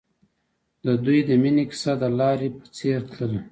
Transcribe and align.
د 0.85 0.87
دوی 1.05 1.19
د 1.27 1.29
مینې 1.41 1.63
کیسه 1.71 1.93
د 2.01 2.03
لاره 2.19 2.47
په 2.57 2.65
څېر 2.75 2.99
تلله. 3.13 3.41